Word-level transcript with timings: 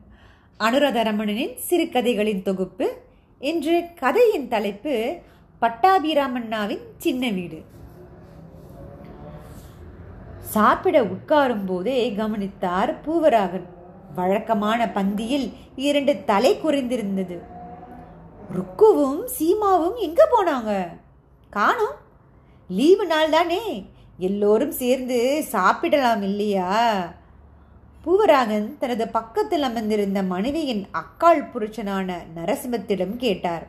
அனுராதரமணனின் 0.59 1.55
சிறுகதைகளின் 1.69 2.41
தொகுப்பு. 2.41 2.97
இன்று 3.39 3.85
கதையின் 3.99 4.47
தலைப்பு 4.47 5.19
பட்டாபிராமண்ணாவின் 5.61 6.81
சின்ன 6.97 7.29
வீடு. 7.29 7.61
சாப்பிட 10.39 11.03
உட்காரும் 11.03 11.65
போதே 11.65 12.13
கவனித்தார் 12.13 13.01
பூவராகன். 13.01 13.65
வழக்கமான 14.15 14.85
பந்தியில் 14.85 15.53
இரண்டு 15.75 16.23
தலை 16.25 16.55
குறைந்திருந்தது. 16.55 17.39
ருக்குவும் 18.53 19.25
சீமாவும் 19.39 19.95
எங்க 19.95 20.27
போனாங்க? 20.31 20.87
காணும். 21.49 22.00
லீவு 22.77 23.05
நாள் 23.05 23.29
தானே 23.29 23.63
எல்லோரும் 24.17 24.71
சேர்ந்து 24.71 25.17
சாப்பிடலாம் 25.49 26.21
இல்லையா? 26.21 26.69
பூவராகன் 28.05 28.77
தனது 28.77 29.07
பக்கத்தில் 29.07 29.61
அமர்ந்திருந்த 29.61 30.23
மனைவியின் 30.23 30.83
அக்காள் 30.93 31.41
புருஷனான 31.53 32.09
நரசிம்மத்திடம் 32.35 33.15
கேட்டார். 33.15 33.65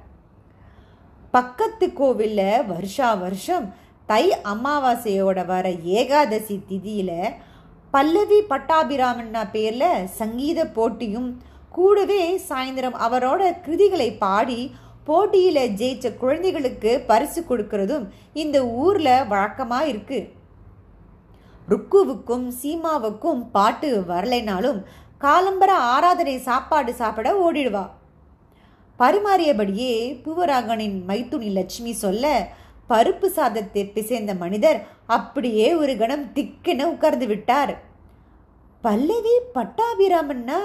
பக்கத்து 1.31 1.93
கோவிலில் 1.93 2.67
வருஷா 2.67 3.15
வருஷம் 3.15 3.67
தை 4.07 4.25
அமாவாசையோட 4.45 5.47
வர 5.47 5.71
ஏகாதசி 5.71 6.61
திதியில் 6.69 7.17
பல்லவி 7.91 8.41
பட்டாபிராமண்ணா 8.51 9.43
பேரில் 9.53 10.07
சங்கீத 10.07 10.67
போட்டியும் 10.67 11.31
கூடவே 11.71 12.23
சாயந்தரம் 12.49 12.99
அவரோட 13.07 13.43
கிருதிகளை 13.67 14.19
பாடி 14.19 14.61
போட்டியில் 15.07 15.73
ஜெயிச்ச 15.81 16.07
குழந்தைகளுக்கு 16.17 16.91
பரிசு 17.11 17.41
கொடுக்கறதும் 17.43 18.05
இந்த 18.43 18.59
ஊரில் 18.83 19.27
வழக்கமாக 19.33 19.91
இருக்கு. 19.93 20.21
ருக்குவுக்கும் 21.71 22.47
சீமாவுக்கும் 22.61 23.43
பாட்டு 23.51 23.91
வரலைனாலும் 24.09 24.79
காலம்பர 25.25 25.71
ஆராதனை 25.95 26.37
சாப்பாடு 26.49 26.93
சாப்பிட 26.95 27.29
ஓடிடுவா. 27.45 27.85
பரிமாறியபடியே 28.99 29.93
பூவராகனின் 30.25 30.99
மைத்துனி 31.09 31.49
லட்சுமி 31.59 31.93
சொல்ல 31.93 32.27
பருப்பு 32.91 33.29
சாதத்தை 33.37 33.83
பிசைந்த 33.87 34.33
மனிதர் 34.35 34.79
அப்படியே 35.17 35.69
ஒரு 35.75 35.93
கணம் 35.97 36.27
திக்குன்னு 36.35 36.85
உட்கார்ந்து 36.95 37.27
விட்டார். 37.27 37.73
பல்லவி 38.85 39.35
பட்டாபிராமன்னா 39.55 40.61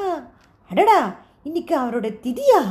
அடடா 0.71 0.99
இன்னைக்கு 1.43 1.73
அவரோட 1.79 2.07
திதியா? 2.23 2.61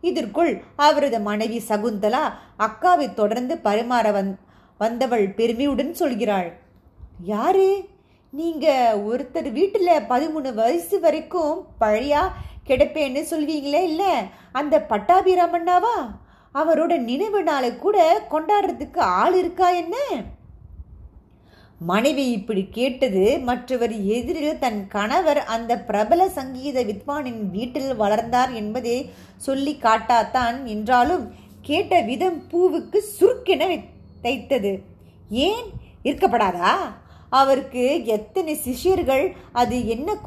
இதற்குள் 0.00 0.62
அவரது 0.76 1.20
மனைவி 1.20 1.62
சகுந்தலா 1.68 2.32
அக்காவை 2.58 3.14
தொடர்ந்து 3.14 3.58
பரிமாற 3.64 4.12
வந் 4.12 4.36
வந்தவள் 4.78 5.28
பெருமையுடன் 5.28 5.94
சொல்கிறாள். 5.98 6.52
யாரு? 7.22 7.88
நீங்க 8.30 8.96
ஒருத்தர் 8.96 9.52
வீட்டில் 9.52 10.02
பதிமூணு 10.08 10.54
வயசு 10.54 11.00
வரைக்கும் 11.00 11.66
பழையா 11.80 12.22
கிடப்பேன்னு 12.66 13.22
சொல்வீங்களே 13.30 13.82
இல்லை? 13.82 14.12
அந்த 14.52 14.86
பட்டாபிராமண்ணாவா? 14.88 15.96
அவரோட 16.54 16.98
நினைவு 16.98 17.42
நாளை 17.42 17.76
கூட 17.76 18.26
கொண்டாடுறதுக்கு 18.30 18.98
ஆள் 18.98 19.34
இருக்கா 19.34 19.70
என்ன? 19.70 19.96
மனைவி 21.80 22.30
இப்படி 22.30 22.68
கேட்டது 22.70 23.38
மற்றவர் 23.38 23.92
எதிரில் 24.04 24.58
தன் 24.58 24.86
கணவர் 24.86 25.38
அந்த 25.38 25.78
பிரபல 25.78 26.28
சங்கீத 26.28 26.84
வித்வானின் 26.84 27.50
வீட்டில் 27.50 27.94
வளர்ந்தார் 27.94 28.52
என்பதை 28.52 29.10
சொல்லி 29.36 29.78
காட்டாத்தான் 29.82 30.64
என்றாலும் 30.64 31.34
கேட்ட 31.62 32.00
விதம் 32.00 32.42
பூவுக்கு 32.52 32.98
சுருக்கென 33.20 33.84
தைத்தது. 34.22 34.82
ஏன்? 35.30 35.64
இருக்கப்படாதா? 36.04 36.74
அவருக்கு 37.30 38.04
எத்தனை 38.04 38.54
சிஷ்யர்கள்? 38.54 39.32
அது 39.52 39.88
என்ன 39.88 40.18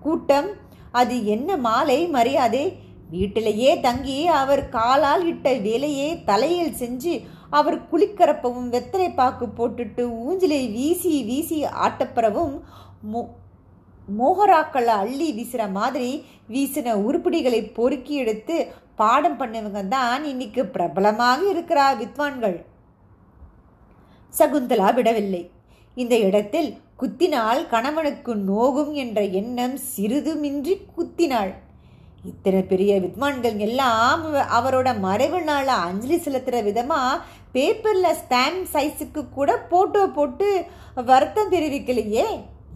கூட்டம்? 0.00 0.46
அது 0.92 1.26
என்ன 1.26 1.56
மாலை 1.56 2.06
மரியாதை? 2.06 2.76
வீட்டிலேயே 3.10 3.80
தங்கி 3.80 4.26
அவர் 4.26 4.68
காலால் 4.68 5.26
இட்ட 5.26 5.52
வேலையை 5.52 6.24
தலையில் 6.24 6.78
செஞ்சு 6.78 7.12
அவர் 7.56 7.76
குளிக்கரப்பவும் 7.90 8.70
வெத்தலை 8.74 9.08
பாக்கு 9.14 9.46
போட்டுட்டு 9.58 10.02
ஊஞ்சலை 10.24 10.62
வீசி 10.72 11.12
வீசி 11.28 11.58
ஆட்டப்பறவும் 11.84 12.56
மோ 13.12 13.20
மோகராக்களை 14.18 14.94
அள்ளி 15.02 15.28
வீசுகிற 15.38 15.62
மாதிரி 15.78 16.10
வீசின 16.52 16.94
உருப்படிகளை 17.06 17.60
பொறுக்கி 17.78 18.14
எடுத்து 18.14 18.56
பாடம் 19.00 19.38
பண்ணவங்க 19.40 19.80
தான் 19.88 20.22
இன்னைக்கு 20.24 20.62
பிரபலமாக 20.66 21.40
இருக்கிறா 21.52 21.86
வித்வான்கள். 22.02 22.56
சகுந்தலா 24.34 24.88
விடவில்லை. 24.94 25.42
இந்த 25.96 26.14
இடத்தில் 26.28 26.70
குத்தினால் 26.96 27.60
கணவனுக்கு 27.66 28.32
நோகும் 28.50 28.92
என்ற 29.04 29.18
எண்ணம் 29.40 29.76
சிறிதுமின்றி 29.94 30.74
குத்தினாள். 30.96 31.52
இத்தனை 32.24 32.60
பெரிய 32.62 33.00
வித்வான்கள் 33.00 33.56
எல்லாம் 33.56 34.22
அவரோட 34.34 34.98
மறைவு 35.00 35.40
நாளை 35.42 35.74
அஞ்சலி 35.74 36.16
செலுத்துகிற 36.16 36.62
விதமாக 36.62 37.20
பேப்பரில் 37.52 38.18
ஸ்டாம்ப் 38.20 38.66
சைஸுக்கு 38.72 39.28
கூட 39.28 39.58
போட்டோ 39.58 40.06
போட்டு 40.06 40.66
வருத்தம் 40.94 41.52
தெரிவிக்கலையே. 41.52 42.26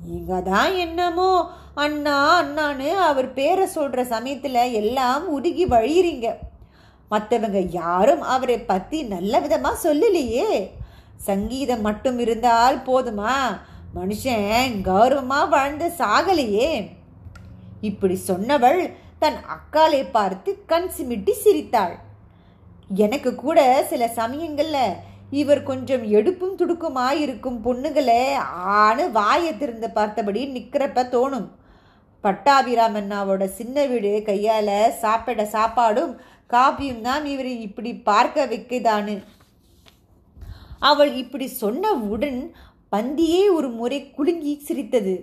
நீங்கள் 0.05 0.43
தான் 0.43 0.75
என்னமோ? 0.75 1.51
அண்ணா 1.75 2.43
அண்ணான்னு 2.43 2.89
அவர் 2.95 3.33
பேரை 3.33 3.67
சொல்கிற 3.67 4.05
சமயத்தில் 4.05 4.55
எல்லாம் 4.55 5.29
உருகி 5.29 5.67
வழியிறீங்க. 5.67 6.29
மற்றவங்க 7.11 7.71
யாரும் 7.71 8.21
அவரை 8.21 8.59
பற்றி 8.59 9.03
நல்ல 9.03 9.41
விதமாக 9.41 9.83
சொல்லலையே. 9.89 10.71
சங்கீதம் 11.17 11.81
மட்டும் 11.81 12.19
இருந்தால் 12.19 12.79
போதுமா? 12.87 13.37
மனுஷன் 13.95 14.83
கௌரவமாக 14.83 15.49
வாழ்ந்து 15.49 15.93
சாகலையே. 15.99 16.91
இப்படி 17.81 18.19
சொன்னவள் 18.27 18.95
தன் 19.23 19.41
அக்காலை 19.55 20.03
பார்த்து 20.17 20.51
கண் 20.71 20.89
சிமிட்டி 20.97 21.33
சிரித்தாள். 21.45 21.95
எனக்கு 23.05 23.31
கூட 23.43 23.59
சில 23.91 24.03
சமயங்களில் 24.21 24.97
இவர் 25.41 25.61
கொஞ்சம் 25.69 26.05
எடுப்பும் 26.19 26.57
துடுக்குமாக 26.61 27.21
இருக்கும் 27.25 27.59
பொண்ணுகளை 27.67 28.23
ஆணு 28.83 29.05
வாயை 29.19 29.53
திறந்து 29.61 29.89
பார்த்தபடி 29.99 30.41
நிற்கிறப்ப 30.57 31.05
தோணும். 31.15 31.49
பட்டாபிராமண்ணாவோட 32.25 33.45
சின்ன 33.59 33.85
வீடு 33.91 34.11
கையால் 34.29 34.75
சாப்பிட 35.03 35.45
சாப்பாடும் 35.55 36.13
காப்பியும் 36.55 37.05
தான் 37.09 37.25
இவரை 37.33 37.55
இப்படி 37.67 37.93
பார்க்க 38.11 38.47
வைக்குதான்னு. 38.53 39.17
அவள் 40.91 41.13
இப்படி 41.23 41.47
சொன்னவுடன் 41.63 42.41
பந்தியே 42.95 43.43
ஒரு 43.57 43.69
முறை 43.81 43.99
குலுங்கி 44.17 44.55
சிரித்தது. 44.69 45.15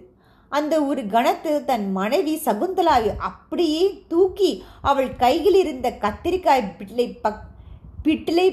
அந்த 0.49 0.75
ஒரு 0.83 1.01
கணத்தில் 1.07 1.65
தன் 1.65 1.91
மனைவி 1.91 2.35
சகுந்தலாவை 2.45 3.11
அப்படியே 3.17 3.83
தூக்கி 4.07 4.63
அவள் 4.81 5.15
கையில் 5.15 5.55
இருந்த 5.55 5.87
கத்திரிக்காய் 6.01 6.73
பிட்லை 6.79 7.07
பக் 7.21 7.45
பிட்லை 8.03 8.47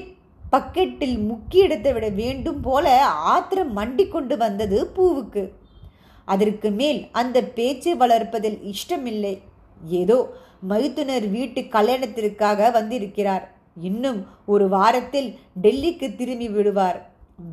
பக்கெட்டில் 0.51 1.15
முக்கி 1.29 1.57
எடுத்து 1.57 1.93
விட 1.93 2.09
வேண்டும் 2.09 2.61
போல 2.61 3.05
ஆத்திரம் 3.05 3.77
மண்டி 3.77 4.07
கொண்டு 4.09 4.37
வந்தது 4.37 4.77
பூவுக்கு. 4.95 5.43
அதற்கு 6.25 6.69
மேல் 6.71 7.07
அந்த 7.11 7.43
பேச்சு 7.43 7.91
வளர்ப்பதில் 7.97 8.59
இஷ்டமில்லை. 8.63 9.41
ஏதோ 10.01 10.17
மைத்துனர் 10.61 11.27
வீட்டு 11.29 11.61
கல்யாணத்திற்காக 11.61 12.71
வந்திருக்கிறார். 12.71 13.45
இன்னும் 13.81 14.25
ஒரு 14.45 14.69
வாரத்தில் 14.69 15.29
டெல்லிக்கு 15.61 16.15
திரும்பி 16.15 16.49
விடுவார். 16.49 16.99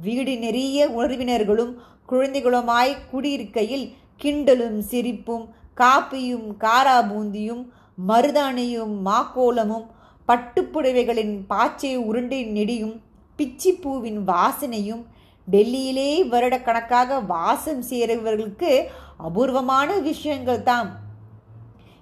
வீடு 0.01 0.39
நிறைய 0.39 0.89
உறவினர்களும் 0.89 1.75
குழந்தைகளுமாய் 2.07 2.97
குடியிருக்கையில் 3.13 3.87
கிண்டலும் 4.21 4.79
சிரிப்பும் 4.83 5.47
காப்பியும் 5.81 6.49
காரா 6.57 6.99
பூந்தியும் 7.01 7.63
மருதாணியும் 7.99 8.95
மாக்கோலமும் 9.07 9.87
பட்டுப்புடவைகளின் 10.29 11.35
பாச்சை 11.47 11.95
உருண்டை 12.09 12.41
நெடியும் 12.47 12.97
பிச்சிப்பூவின் 13.39 14.21
வாசனையும் 14.25 15.03
டெல்லியிலே 15.49 16.11
வருடக்கணக்காக 16.29 17.21
வாசம் 17.27 17.83
செய்கிறவர்களுக்கு 17.83 18.71
அபூர்வமான 19.17 19.99
விஷயங்கள் 20.01 20.63
தான் 20.63 20.89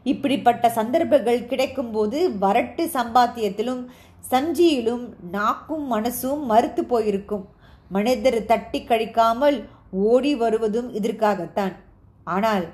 இப்படிப்பட்ட 0.06 0.69
சந்தர்ப்பங்கள் 0.69 1.48
கிடைக்கும்போது 1.50 2.19
வரட்டு 2.38 2.84
சம்பாத்தியத்திலும் 2.96 3.82
சஞ்சியிலும் 4.31 5.04
நாக்கும் 5.31 5.86
மனசும் 5.92 6.42
மறுத்து 6.46 6.82
போயிருக்கும். 6.84 7.44
மனிதர் 7.90 8.38
தட்டி 8.46 8.81
கழிக்காமல் 8.82 9.58
ஓடி 10.10 10.34
வருவதும் 10.34 10.88
இதற்காகத்தான். 10.94 11.75
ஆனால் 12.24 12.66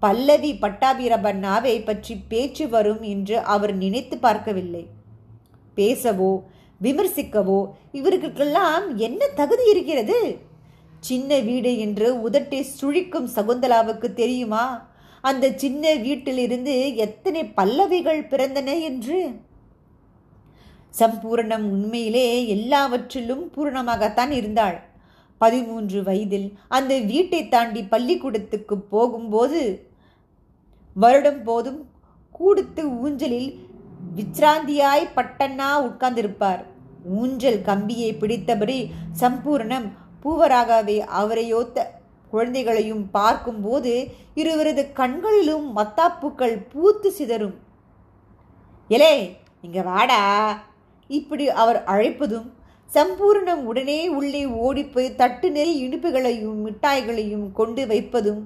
பல்லவி 0.00 0.50
பட்டாபிரபன்னாவை 0.52 1.84
பற்றி 1.84 2.14
பேச்சு 2.16 2.68
வரும் 2.68 3.02
என்று 3.02 3.36
அவர் 3.42 3.74
நினைத்து 3.74 4.18
பார்க்கவில்லை. 4.18 4.84
பேசவோ 5.76 6.32
விமர்சிக்கவோ 6.80 7.60
இவர்களுக்கெல்லாம் 7.92 8.96
என்ன 8.96 9.28
தகுதி 9.34 9.64
இருக்கிறது? 9.70 10.18
சின்ன 11.00 11.38
வீடு 11.38 11.78
என்று 11.78 12.08
உதட்டை 12.28 12.60
சுழிக்கும் 12.80 13.28
சகுந்தலாவுக்கு 13.36 14.12
தெரியுமா? 14.12 14.64
அந்த 15.20 15.52
சின்ன 15.52 15.94
வீட்டிலிருந்து 15.94 16.94
எத்தனை 16.94 17.44
பல்லவிகள் 17.44 18.28
பிறந்தன 18.28 18.80
என்று? 18.80 19.18
சம்பூரணம் 20.94 21.64
உண்மையிலே 21.70 22.46
எல்லாவற்றிலும் 22.46 23.44
பூரணமாகத்தான் 23.54 24.30
இருந்தாள். 24.30 24.76
பதிமூன்று 25.40 26.02
வயதில் 26.02 26.48
அந்த 26.68 26.92
வீட்டை 27.10 27.40
தாண்டி 27.48 27.82
பள்ளிக்கூடத்துக்கு 27.82 28.76
போகும்போது 28.94 29.62
வருடம் 30.96 31.42
போதும் 31.42 31.80
கூடுத்து 32.30 32.82
ஊஞ்சலில் 33.00 33.50
விச்ராந்தியாய் 34.16 35.04
பட்டன்னா 35.16 35.68
உட்கார்ந்திருப்பார். 35.88 36.62
ஊஞ்சல் 37.20 37.60
கம்பியை 37.62 38.10
பிடித்தபடி 38.20 38.78
சம்பூர்ணம் 39.20 39.86
பூவராகவே 40.22 40.96
அவரையோத்த 41.20 41.86
குழந்தைகளையும் 42.32 43.04
பார்க்கும்போது 43.10 43.92
இருவரது 44.34 44.82
கண்களிலும் 44.92 45.66
மத்தாப்புக்கள் 45.76 46.54
பூத்து 46.72 47.10
சிதறும். 47.18 47.56
எலே 48.90 49.14
இங்க 49.60 49.82
வாடா 49.82 50.22
இப்படி 51.10 51.44
அவர் 51.62 51.78
அழைப்பதும் 51.84 52.48
சம்பூர்ணம் 52.94 53.62
உடனே 53.62 54.08
உள்ளே 54.08 54.44
ஓடிப்போய் 54.44 55.14
தட்டு 55.14 55.50
நெல் 55.50 55.74
இனிப்புகளையும் 55.76 56.58
மிட்டாய்களையும் 56.66 57.52
கொண்டு 57.52 57.86
வைப்பதும் 57.86 58.42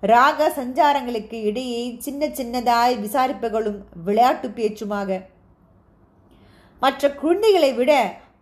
ராக 0.00 0.48
சஞ்சாரங்களுக்கு 0.56 1.42
இடையே 1.42 1.96
சின்ன 1.98 2.26
சின்னதாய் 2.26 2.94
விசாரிப்புகளும் 3.00 3.78
விளையாட்டு 4.04 4.48
பேச்சுமாக. 4.48 5.20
மற்ற 6.80 7.10
குழந்தைகளை 7.10 7.72
விட 7.72 7.92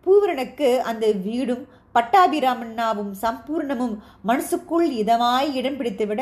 பூவரனுக்கு 0.05 0.77
அந்த 0.77 1.11
வீடும் 1.11 1.67
பட்டாபிராமண்ணாவும் 1.95 3.11
சம்பூர்ணமும் 3.21 3.95
மனசுக்குள் 4.25 4.87
இதமாய் 4.91 5.53
இடம் 5.53 5.77
பிடித்துவிட 5.79 6.21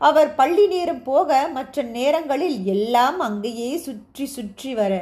அவர் 0.00 0.34
பள்ளி 0.34 0.66
நேரம் 0.66 1.02
போக 1.02 1.48
மற்ற 1.48 1.82
நேரங்களில் 1.82 2.64
எல்லாம் 2.64 3.18
அங்கேயே 3.18 3.76
சுற்றி 3.76 4.26
சுற்றி 4.26 4.74
வர. 4.74 4.92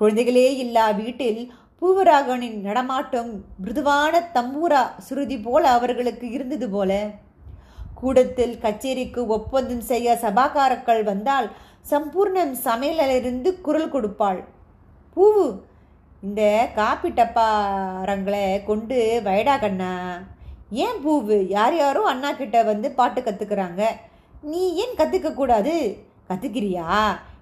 குழந்தைகளே 0.00 0.56
இல்லா 0.56 0.90
வீட்டில் 0.90 1.52
பூவராகவனின் 1.82 2.58
நடமாட்டம் 2.64 3.30
மிருதுவான 3.62 4.18
தம்பூரா 4.34 4.82
சுருதி 5.06 5.36
போல 5.46 5.62
அவர்களுக்கு 5.76 6.26
இருந்தது 6.36 6.66
போல. 6.74 6.90
கூடத்தில் 8.00 8.52
கச்சேரிக்கு 8.64 9.22
ஒப்பந்தம் 9.36 9.82
செய்ய 9.88 10.14
சபாகாரக்கள் 10.24 11.02
வந்தால் 11.08 11.48
சம்பூர்ணம் 11.90 12.54
சமையலிருந்து 12.66 13.52
குரல் 13.66 13.90
கொடுப்பாள். 13.94 14.40
பூவு 15.16 15.44
இந்த 16.28 16.42
காப்பி 16.78 17.12
டப்பாரங்களை 17.18 18.44
கொண்டு 18.70 19.00
வயடா 19.26 19.56
கண்ணா. 19.64 19.92
ஏன் 20.84 21.02
பூவு? 21.06 21.40
யார் 21.56 21.76
யாரோ 21.82 22.04
அண்ணா 22.12 22.32
கிட்ட 22.32 22.62
வந்து 22.70 22.90
பாட்டு 23.00 23.20
கற்றுக்குறாங்க 23.20 23.82
நீ 24.52 24.64
ஏன் 24.84 24.98
கற்றுக்கக்கூடாது 25.02 25.76
கற்றுக்கிறியா 26.30 26.88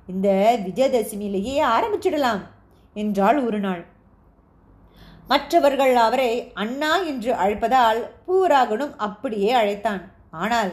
இந்த 0.06 0.28
விஜயதசமியிலேயே 0.66 1.56
ஆரம்பிச்சிடலாம் 1.76 2.44
என்றாள் 2.94 3.40
ஒரு 3.48 3.60
நாள். 3.68 3.84
மற்றவர்கள் 5.30 5.94
அவரை 6.06 6.30
அண்ணா 6.62 6.92
என்று 7.10 7.32
அழைப்பதால் 7.42 8.00
பூவராகனும் 8.26 8.94
அப்படியே 9.06 9.50
அழைத்தான். 9.60 10.02
ஆனால் 10.42 10.72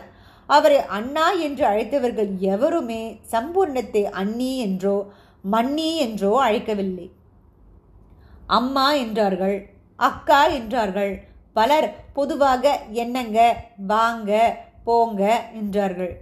அவரை 0.50 0.80
அண்ணா 0.98 1.27
என்று 1.45 1.63
அழைத்தவர்கள் 1.71 2.31
எவருமே 2.54 3.01
சம்பூர்ணத்தை 3.31 4.04
அண்ணி 4.21 4.51
என்றோ 4.65 4.98
மன்னி 5.44 5.89
என்றோ 6.06 6.31
அழைக்கவில்லை. 6.45 7.07
அம்மா 8.57 8.88
என்றார்கள் 9.04 9.57
அக்கா 10.00 10.42
என்றார்கள் 10.60 11.13
பலர் 11.56 11.88
பொதுவாக 12.18 12.65
என்னங்க 13.03 13.39
வாங்க 13.92 14.31
போங்க 14.88 15.21
என்றார்கள். 15.60 16.13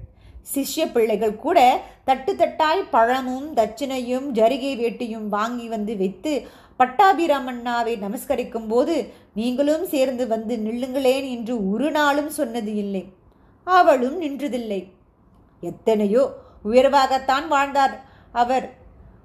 சிஷ்ய 0.53 0.83
பிள்ளைகள் 0.93 1.35
கூட 1.43 1.59
தட்டு 2.07 2.31
தட்டாய் 2.41 2.81
பழமும் 2.93 3.47
தட்சிணையும் 3.59 4.27
ஜரிகை 4.39 4.73
வேட்டியும் 4.81 5.27
வாங்கி 5.35 5.67
வந்து 5.73 5.93
வைத்து 6.01 6.33
பட்டாபிராமண்ணாவை 6.80 7.94
நமஸ்கரிக்கும் 8.00 8.68
போது 8.68 8.95
நீங்களும் 9.33 9.86
சேர்ந்து 9.86 10.27
வந்து 10.27 10.56
நில்லுங்களேன் 10.57 11.27
என்று 11.30 11.72
ஒரு 11.72 11.92
நாளும் 11.92 12.30
சொன்னது 12.30 12.75
இல்லை. 12.75 13.04
அவளும் 13.63 14.18
நின்றதில்லை. 14.22 14.81
எத்தனையோ 15.62 16.24
உயர்வாகத்தான் 16.66 17.48
வாழ்ந்தார் 17.48 17.95
அவர். 18.31 18.68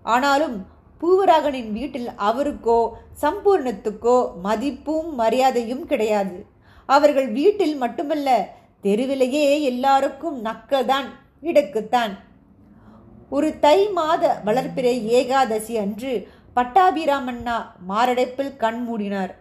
ஆனாலும் 0.03 0.57
பூவராகனின் 1.01 1.73
வீட்டில் 1.73 2.09
அவருக்கோ 2.29 2.79
சம்பூர்ணத்துக்கோ 3.23 4.17
மதிப்பும் 4.43 5.15
மரியாதையும் 5.15 5.85
கிடையாது. 5.85 6.47
அவர்கள் 6.87 7.29
வீட்டில் 7.33 7.77
மட்டுமல்ல 7.77 8.29
தெருவிலேயே 8.81 9.63
எல்லாருக்கும் 9.63 10.45
நக்கதான் 10.45 11.09
இடக்குத்தான். 11.43 12.13
ஒரு 13.31 13.59
தை 13.59 13.79
மாத 13.89 14.41
வளர்ப்பிறை 14.45 14.95
ஏகாதசி 15.19 15.75
அன்று 15.79 16.13
பட்டாபிராமண்ணா 16.57 17.57
மாரடைப்பில் 17.89 18.57
கண் 18.57 18.81
மூடினார். 18.87 19.33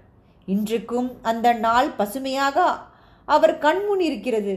இன்றைக்கும் 0.48 1.10
அந்த 1.22 1.48
நாள் 1.66 1.90
பசுமையாக? 1.98 2.58
அவர் 3.28 3.56
கண்முன் 3.58 4.00
இருக்கிறது 4.00 4.54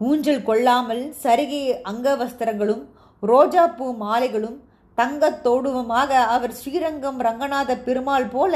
ஊஞ்சல் 0.00 0.42
கொள்ளாமல் 0.42 1.02
சருகே 1.22 1.62
அங்கவஸ்திரங்களும் 1.90 2.82
ரோஜாப்பூ 3.22 3.86
மாலைகளும் 4.02 4.58
தங்கத்தோடுவமாக 4.98 6.10
அவர் 6.26 6.52
ஸ்ரீரங்கம் 6.52 7.18
ரங்கநாத 7.20 7.76
பெருமாள் 7.86 8.28
போல 8.28 8.54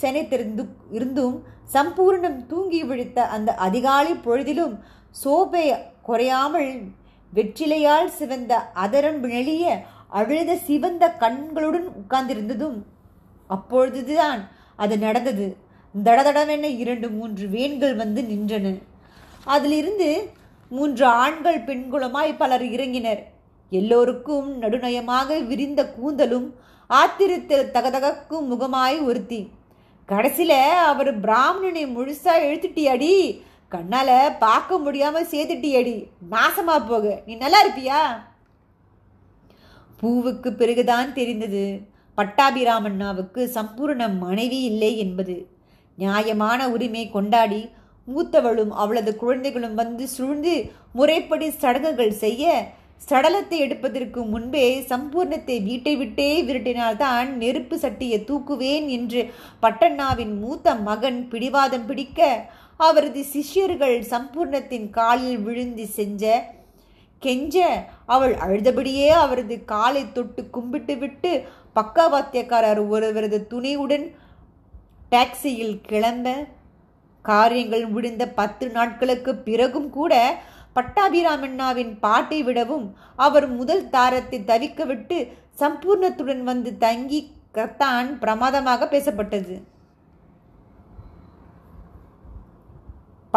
செனைத்திருந்து 0.00 0.64
இருந்தும் 0.90 1.36
சம்பூர்ணம் 1.72 2.38
தூங்கி 2.46 2.80
விழித்த 2.84 3.28
அந்த 3.28 3.50
அதிகாலை 3.66 4.12
பொழுதிலும் 4.26 4.74
சோபை 5.24 5.64
குறையாமல் 6.02 6.72
வெற்றிலையால் 7.32 8.10
சிவந்த 8.18 8.54
அதரன் 8.74 9.18
விழலிய 9.20 9.64
அழுத 10.08 10.56
சிவந்த 10.56 11.16
கண்களுடன் 11.20 11.88
உட்கார்ந்திருந்ததும் 12.00 12.78
அப்பொழுதுதான் 13.46 14.48
அது 14.76 14.98
நடந்தது. 14.98 15.56
தடதடவென 16.04 16.76
இரண்டு 16.76 17.10
மூன்று 17.10 17.48
வேன்கள் 17.48 17.94
வந்து 17.94 18.22
நின்றன. 18.22 18.82
அதிலிருந்து 19.44 20.30
மூன்று 20.68 21.06
ஆண்கள் 21.06 21.64
பெண்குளமாய் 21.64 22.36
பலர் 22.36 22.62
இறங்கினர். 22.62 23.22
எல்லோருக்கும் 23.70 24.62
நடுநயமாக 24.62 25.46
விரிந்த 25.46 25.94
கூந்தலும் 25.96 26.48
ஆத்திரத்தில் 26.90 27.70
தகதகக்கும் 27.72 28.48
முகமாய் 28.50 29.04
ஒருத்தி. 29.04 29.50
கடைசியில் 30.06 30.58
அவர் 30.90 31.20
பிராமணனை 31.20 31.84
முழுசாக 31.86 32.44
எழுத்துட்டியாடி? 32.48 33.40
கண்ணால் 33.68 34.36
பார்க்க 34.38 34.78
முடியாமல் 34.78 35.28
சேர்த்துட்டியாடி 35.28 36.04
நாசமாக 36.30 36.88
போக. 36.88 37.22
நீ 37.26 37.34
நல்லா 37.34 37.66
இருப்பியா? 37.66 38.02
பூவுக்கு 40.02 40.50
பிறகுதான் 40.52 41.10
தெரிந்தது. 41.12 41.64
பட்டாபிராமண்ணாவுக்கு 42.18 43.42
சம்பூர்ண 43.56 44.02
மனைவி 44.18 44.60
இல்லை 44.62 44.92
என்பது. 44.98 45.36
நியாயமான 45.98 46.60
உரிமை 46.68 47.04
கொண்டாடி 47.10 47.62
மூத்தவளும் 48.08 48.72
அவளது 48.82 49.12
குழந்தைகளும் 49.16 49.74
வந்து 49.74 50.04
சூழ்ந்து 50.08 50.52
முறைப்படி 50.92 51.48
சடங்குகள் 51.62 52.14
செய்ய 52.24 52.44
சடலத்தை 53.08 53.58
எடுப்பதற்கு 53.58 54.20
முன்பே 54.24 54.64
சம்பூர்ணத்தை 54.90 55.56
வீட்டை 55.62 55.92
விட்டே 55.96 56.28
விரட்டினால்தான் 56.46 57.28
நெருப்பு 57.36 57.76
சட்டியை 57.78 58.18
தூக்குவேன் 58.30 58.86
என்று 58.88 59.20
பட்டண்ணாவின் 59.62 60.34
மூத்த 60.40 60.74
மகன் 60.88 61.20
பிடிவாதம் 61.32 61.86
பிடிக்க 61.86 62.20
அவரது 62.80 63.22
சிஷ்யர்கள் 63.24 63.96
சம்பூர்ணத்தின் 64.10 64.88
காலில் 64.90 65.38
விழுந்து 65.38 65.86
செஞ்ச 65.94 66.24
கெஞ்ச. 67.24 67.56
அவள் 68.14 68.34
அழுதபடியே 68.44 69.08
அவரது 69.24 69.56
காலை 69.72 70.02
தொட்டு 70.16 70.42
கும்பிட்டு 70.56 70.94
விட்டு 70.98 71.32
பக்கவாத்தியக்காரர் 71.78 72.82
ஒருவரது 72.94 73.38
துணையுடன் 73.52 74.06
டாக்ஸியில் 75.12 75.76
கிளம்ப. 75.90 76.36
காரியங்கள் 77.24 77.86
முடிந்த 77.94 78.24
பத்து 78.40 78.66
நாட்களுக்கு 78.76 79.32
பிறகும் 79.48 79.90
கூட 79.90 80.14
பட்டாபிராமண்ணாவின் 80.76 81.92
பாட்டை 82.04 82.38
விடவும் 82.48 82.86
அவர் 83.26 83.46
முதல் 83.58 83.84
தாரத்தை 83.94 84.38
தவிக்க 84.50 84.86
விட்டு 84.86 85.18
சம்பூர்ணத்துடன் 85.60 86.42
வந்து 86.50 86.70
தங்கி 86.84 87.20
கத்தான் 87.56 88.08
பிரமாதமாக 88.22 88.86
பேசப்பட்டது. 88.94 89.54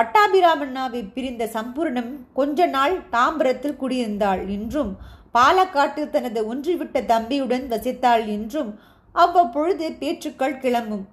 பட்டாபிராமண்ணாவை 0.01 0.99
பிரிந்த 1.15 1.43
சம்பூர்ணம் 1.55 2.11
கொஞ்ச 2.37 2.65
நாள் 2.75 2.93
தாம்பரத்தில் 3.11 3.75
குடியிருந்தாள் 3.81 4.39
என்றும் 4.55 4.91
பாலக்காட்டில் 5.35 6.09
தனது 6.09 6.39
ஒன்றிவிட்ட 6.51 6.99
தம்பியுடன் 7.11 7.65
வசித்தாள் 7.73 8.23
என்றும் 8.35 8.69
அவ்வப்பொழுது 9.15 9.91
பேச்சுக்கள் 9.99 10.57
கிளம்பும். 10.57 11.03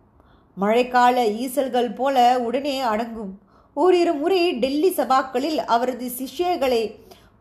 மழைக்கால 0.56 1.16
ஈசல்கள் 1.44 1.90
போல 1.94 2.16
உடனே 2.46 2.80
அடங்கும். 2.80 3.34
ஓரிரு 3.74 4.14
முறை 4.14 4.40
டெல்லி 4.62 4.90
சபாக்களில் 4.96 5.58
அவரது 5.74 6.08
சிஷ்யர்களை 6.20 6.80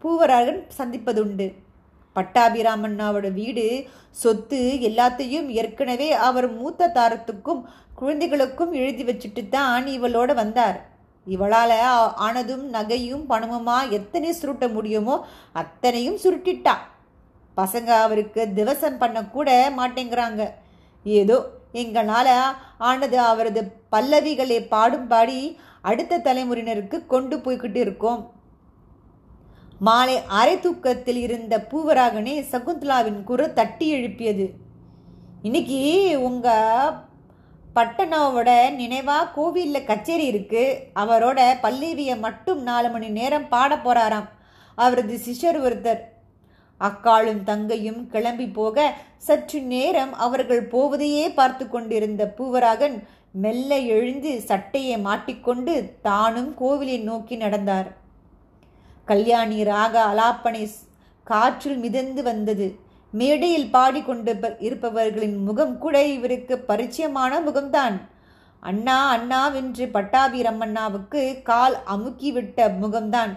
பூவராகன் 0.04 0.62
சந்திப்பதுண்டு. 0.80 1.48
பட்டாபிராமண்ணாவோட 2.16 3.34
வீடு 3.39 3.66
சொத்து 4.24 4.62
எல்லாத்தையும் 4.89 5.48
ஏற்கனவே 5.62 6.12
அவர் 6.12 6.50
மூத்த 6.60 6.92
தாரத்துக்கும் 7.00 7.63
குழந்தைகளுக்கும் 7.96 8.72
எழுதி 8.74 9.04
வச்சுட்டு 9.04 9.50
தான் 9.50 9.86
இவளோட 9.86 10.34
வந்தார். 10.34 10.96
இவளால் 11.34 11.76
ஆனதும் 12.26 12.66
நகையும் 12.76 13.26
பணமுமா 13.32 13.78
எத்தனை 13.98 14.30
சுருட்ட 14.42 14.66
முடியுமோ 14.76 15.16
அத்தனையும் 15.62 16.20
சுருட்டிட்டா. 16.24 16.76
பசங்க 17.58 17.90
அவருக்கு 18.06 18.42
திவசம் 18.58 19.02
பண்ணக்கூட 19.04 19.50
மாட்டேங்கிறாங்க. 19.80 20.44
ஏதோ 21.06 21.38
எங்களால் 21.82 22.34
ஆனது 22.90 23.18
அவரது 23.32 23.62
பல்லவிகளை 23.94 24.60
பாடும்பாடி 24.74 25.40
அடுத்த 25.90 26.22
தலைமுறையினருக்கு 26.28 26.98
கொண்டு 27.14 27.36
போய்கிட்டு 27.38 27.80
இருக்கோம். 27.86 28.22
மாலை 29.88 30.16
அரை 30.40 30.56
தூக்கத்தில் 30.60 31.20
இருந்த 31.26 31.56
பூவராகனே 31.72 32.36
சகுந்தலாவின் 32.52 33.20
குரு 33.30 33.46
தட்டி 33.60 33.88
எழுப்பியது. 33.98 34.48
இன்னைக்கு 35.48 35.82
உங்கள் 36.28 36.96
பட்டனாவோட 37.78 38.52
நினைவா 38.82 39.18
கோவிலில் 39.34 39.88
கச்சேரி 39.90 40.26
இருக்கு. 40.26 40.64
அவரோட 40.96 41.40
பல்லவியை 41.64 42.16
மட்டும் 42.20 42.62
நாலு 42.62 42.90
மணி 42.90 43.10
நேரம் 43.10 43.48
பாட 43.48 43.76
போறாராம். 43.76 44.30
அவரது 44.76 45.20
சிஷ்யர் 45.26 45.60
ஒருத்தர். 45.68 46.02
அக்காளும் 46.80 47.44
தங்கையும் 47.44 48.02
கிளம்பி 48.08 48.48
போக 48.48 48.94
சற்று 49.18 49.62
நேரம் 49.62 50.14
அவர்கள் 50.14 50.68
போவதையே 50.68 51.34
பார்த்து 51.34 51.70
கொண்டிருந்த 51.70 52.34
பூவராகன் 52.38 52.98
மெல்ல 53.32 53.78
எழுந்து 53.78 54.42
சட்டையை 54.42 54.98
மாட்டிக்கொண்டு 54.98 55.74
தானும் 56.02 56.52
கோவிலை 56.62 56.98
நோக்கி 57.04 57.36
நடந்தார். 57.36 57.90
கல்யாணி 59.06 59.64
ராக 59.64 59.96
அலாப்பனை 60.12 60.64
காற்றில் 61.24 61.78
மிதந்து 61.78 62.24
வந்தது. 62.24 62.68
மேடையில் 63.20 63.70
பாடிக்கொண்டு 63.70 64.34
இருப்பவர்களின் 64.68 65.38
முகம் 65.48 65.76
கூட 65.78 65.98
இவருக்கு 66.16 66.56
பரிச்சயமான 66.70 67.40
முகம்தான். 67.48 67.98
அண்ணா 68.64 68.98
அண்ணாவென்று 69.16 69.86
பட்டாபிரம்மண்ணாவுக்கு 69.96 71.22
கால் 71.50 71.76
அமுக்கிவிட்ட 71.94 72.70
முகம்தான். 72.84 73.34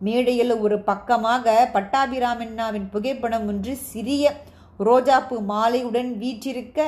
மேடையில் 0.00 0.54
ஒரு 0.64 0.76
பக்கமாக 0.88 1.54
பட்டாபிராமண்ணாவின் 1.74 2.88
புகைப்படம் 2.94 3.46
ஒன்று 3.46 3.74
சிறிய 3.92 4.34
ரோஜாப்பு 4.78 5.36
மாலையுடன் 5.52 6.10
வீற்றிருக்க 6.22 6.80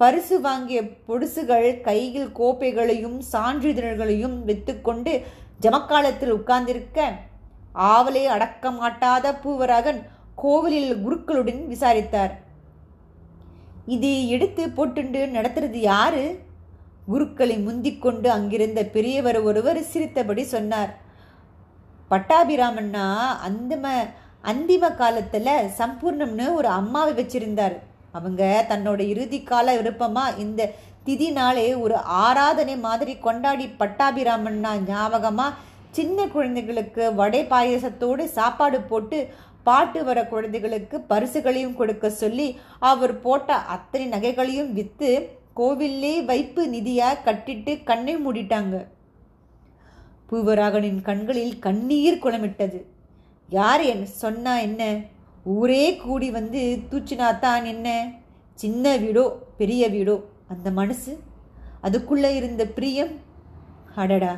பரிசு 0.00 0.36
வாங்கிய 0.40 0.80
பொடுசுகள் 1.06 1.68
கையில் 1.80 2.30
கோப்பைகளையும் 2.38 3.18
சான்றிதழ்களையும் 3.32 4.36
வைத்துக்கொண்டு 4.48 5.12
ஜமக்காலத்தில் 5.60 6.34
உட்கார்ந்திருக்க 6.36 6.98
ஆவலை 7.92 8.22
அடக்க 8.34 8.70
மாட்டாத 8.70 9.32
பூவராகன் 9.42 10.00
கோவிலில் 10.42 11.02
குருக்களுடன் 11.04 11.62
விசாரித்தார். 11.72 12.34
இது 13.94 14.10
எடுத்து 14.34 14.62
போட்டுண்டு 14.76 15.20
நடத்துறது 15.36 15.80
யாரு? 15.92 16.24
குருக்களை 17.10 17.56
முந்திக்கொண்டு 17.66 18.28
அங்கிருந்த 18.36 18.80
பெரியவர் 18.94 19.38
ஒருவர் 19.48 19.80
சிரித்தபடி 19.90 20.42
சொன்னார். 20.54 20.90
பட்டாபிராமன்னா 22.10 23.06
அந்திம 23.48 23.86
அந்திம 24.50 24.84
காலத்தில் 24.96 25.54
சம்பூர்ணம்னு 25.78 26.46
ஒரு 26.58 26.68
அம்மாவை 26.80 27.12
வச்சிருந்தார். 27.20 27.76
அவங்க 28.16 28.42
தன்னோட 28.68 29.00
இறுதி 29.12 29.38
கால 29.42 29.74
விருப்பமாக 29.78 30.38
இந்த 30.44 30.70
திதி 31.06 31.28
நாளே 31.38 31.66
ஒரு 31.84 31.96
ஆராதனை 32.24 32.76
மாதிரி 32.86 33.12
கொண்டாடி 33.26 33.66
பட்டாபிராமன்னா 33.80 34.72
ஞாபகமாக 34.88 35.56
சின்ன 35.96 36.26
குழந்தைகளுக்கு 36.32 37.04
வடை 37.20 37.42
பாயசத்தோடு 37.52 38.24
சாப்பாடு 38.38 38.78
போட்டு 38.90 39.18
பாட்டு 39.62 40.04
வர 40.04 40.24
குழந்தைகளுக்கு 40.24 41.00
பரிசுகளையும் 41.00 41.76
கொடுக்க 41.76 42.10
சொல்லி 42.10 42.58
அவர் 42.78 43.20
போட்ட 43.20 43.54
அத்தனை 43.54 44.06
நகைகளையும் 44.08 44.72
விற்று 44.72 45.36
கோவிலே 45.56 46.24
வைப்பு 46.24 46.68
நிதியாக 46.68 47.22
கட்டிட்டு 47.24 47.84
கண்ணை 47.84 48.16
மூடிட்டாங்க. 48.16 48.86
பூவராகனின் 50.30 51.02
கண்களில் 51.02 51.58
கண்ணீர் 51.58 52.24
குளமிட்டது. 52.24 52.84
யார் 53.48 53.80
என் 53.80 54.06
சொன்னா 54.06 54.58
என்ன? 54.58 55.00
ஊரே 55.44 55.96
கூடி 55.96 56.30
வந்து 56.30 56.78
தூச்சினாத்தான் 56.90 57.64
என்ன? 57.64 58.10
சின்ன 58.54 58.96
வீடோ 58.96 59.30
பெரிய 59.56 59.90
வீடோ? 59.90 60.20
அந்த 60.48 60.70
மனசு? 60.70 61.20
அதுக்குள்ளே 61.80 62.34
இருந்த 62.34 62.66
பிரியம்? 62.66 63.10
அடடா! 63.94 64.36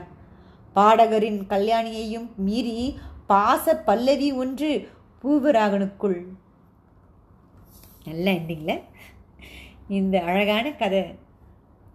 பாடகரின் 0.75 1.41
கல்யாணியையும் 1.49 2.27
மீறி 2.37 2.99
பாச 3.29 3.75
பல்லவி 3.85 4.33
ஒன்று 4.33 4.89
பூவராகனுக்குள். 5.23 6.27
நல்ல 8.05 8.33
எண்டிங்கில் 8.33 8.81
இந்த 9.89 10.23
அழகான 10.23 10.73
கதை 10.73 11.15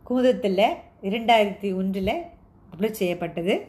கூதத்தில் 0.03 0.57
இரண்டாயிரத்தி 1.01 1.75
ஒன்றில் 1.75 2.21
அப்லோட் 2.71 2.91
செய்யப்பட்டது. 2.91 3.67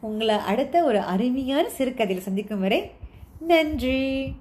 உங்களை 0.00 0.36
அடுத்த 0.36 0.84
ஒரு 0.84 1.00
அருமையான 1.00 1.70
சிறுகதையில் 1.70 2.24
சந்திக்கும் 2.24 2.60
வரை 2.60 2.90
நன்றி. 3.40 4.34